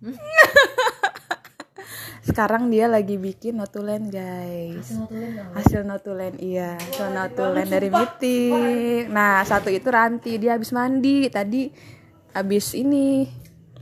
sekarang 2.28 2.72
dia 2.72 2.88
lagi 2.88 3.20
bikin 3.20 3.60
notulen 3.60 4.08
guys. 4.08 4.96
Hasil 5.56 5.84
notulen 5.84 6.40
iya. 6.40 6.80
Hasil 6.80 7.12
notulen 7.12 7.68
dari 7.68 7.92
meeting 7.92 9.12
nah 9.12 9.44
satu 9.44 9.68
itu 9.68 9.92
Ranti. 9.92 10.40
Dia 10.40 10.56
habis 10.56 10.72
mandi. 10.72 11.28
Tadi 11.28 11.68
habis 12.32 12.72
ini 12.72 13.28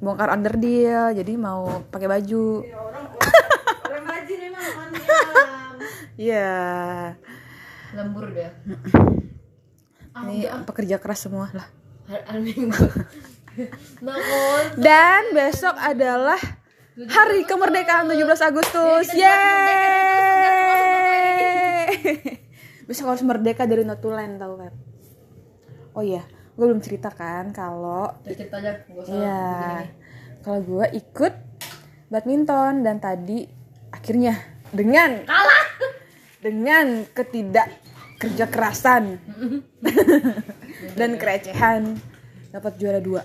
bongkar 0.00 0.32
underdeal 0.34 1.14
jadi 1.14 1.32
mau 1.38 1.86
pakai 1.90 2.08
baju. 2.10 2.66
Mandi 4.02 4.34
iya. 6.30 6.58
Lembur 7.94 8.34
dia. 8.34 8.50
Ini 10.10 10.50
pekerja 10.66 10.98
keras 10.98 11.22
semua 11.22 11.54
lah 11.54 11.70
dan 14.76 15.22
besok 15.32 15.76
adalah 15.76 16.40
hari 16.96 17.44
kemerdekaan 17.44 18.08
17 18.08 18.48
Agustus. 18.48 19.12
Yeay. 19.12 19.60
besok 22.84 23.14
harus 23.14 23.22
merdeka 23.22 23.70
dari 23.70 23.86
notulen 23.86 24.34
tau 24.34 24.58
kan 24.58 24.74
oh 25.94 26.02
iya 26.02 26.26
gue 26.58 26.64
belum 26.66 26.82
cerita 26.82 27.06
kan 27.06 27.54
kalau 27.54 28.10
cerita 28.26 28.58
aja 28.58 28.82
gak 28.82 28.98
usah 28.98 29.14
Iya. 29.14 29.42
Kalau 30.40 30.60
gue 30.64 30.86
ikut 30.98 31.34
badminton 32.08 32.82
dan 32.82 32.98
tadi 32.98 33.46
akhirnya 33.92 34.34
dengan 34.74 35.22
kalah. 35.22 35.64
dengan 36.42 37.06
ketidak 37.14 37.68
kerja 38.18 38.50
kerasan 38.50 39.22
dan 40.98 41.10
kerecehan 41.14 41.94
dapat 42.50 42.72
juara 42.74 42.98
dua 42.98 43.22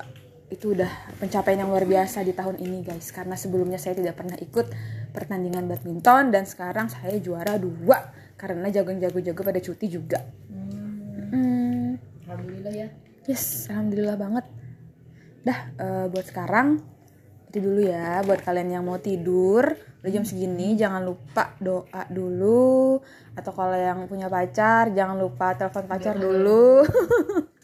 itu 0.53 0.77
udah 0.77 0.91
pencapaian 1.17 1.65
yang 1.65 1.73
luar 1.73 1.89
biasa 1.89 2.21
di 2.21 2.31
tahun 2.31 2.61
ini 2.61 2.85
guys 2.85 3.09
karena 3.09 3.33
sebelumnya 3.33 3.81
saya 3.81 3.97
tidak 3.97 4.13
pernah 4.13 4.37
ikut 4.37 4.69
pertandingan 5.09 5.65
badminton 5.65 6.29
dan 6.29 6.45
sekarang 6.45 6.85
saya 6.85 7.17
juara 7.17 7.57
dua 7.57 8.13
karena 8.37 8.69
jago-jago-jago 8.69 9.41
pada 9.41 9.59
cuti 9.61 9.87
juga 9.89 10.21
Hmm. 11.35 11.97
alhamdulillah 12.29 12.71
ya 12.71 12.87
Yes, 13.25 13.65
alhamdulillah 13.73 14.21
banget. 14.21 14.45
Dah, 15.41 15.59
eh, 15.81 16.05
buat 16.13 16.29
sekarang 16.29 16.77
itu 17.49 17.57
dulu 17.57 17.81
ya. 17.81 18.21
Buat 18.21 18.45
kalian 18.45 18.77
yang 18.77 18.85
mau 18.85 19.01
tidur, 19.01 19.65
udah 20.05 20.11
jam 20.13 20.21
segini, 20.21 20.77
jangan 20.77 21.01
lupa 21.01 21.57
doa 21.57 22.05
dulu. 22.13 23.01
Atau 23.33 23.49
kalau 23.49 23.73
yang 23.73 24.05
punya 24.05 24.29
pacar, 24.29 24.93
jangan 24.93 25.17
lupa 25.17 25.57
telepon 25.57 25.89
pacar 25.89 26.13
dulu. 26.21 26.85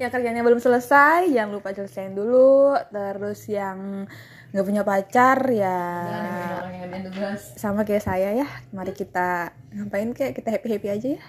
yang 0.00 0.08
kerjanya 0.08 0.40
belum 0.40 0.64
selesai, 0.64 1.28
jangan 1.28 1.60
lupa 1.60 1.76
selesaiin 1.76 2.16
dulu. 2.16 2.72
Terus 2.88 3.44
yang 3.52 4.08
nggak 4.50 4.66
punya 4.66 4.82
pacar 4.82 5.38
ya 5.52 5.78
sama 7.60 7.84
kayak 7.84 8.02
saya 8.02 8.32
ya. 8.32 8.48
Mari 8.72 8.96
kita 8.96 9.52
ngapain 9.76 10.16
kayak 10.16 10.32
kita 10.40 10.48
happy 10.56 10.68
happy 10.72 10.88
aja 10.88 11.08
ya. 11.20 11.22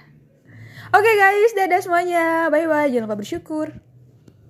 Oke 0.96 1.12
guys, 1.20 1.52
dadah 1.54 1.84
semuanya. 1.84 2.48
Bye 2.48 2.66
bye. 2.66 2.88
Jangan 2.88 3.12
lupa 3.12 3.20
bersyukur. 3.20 3.91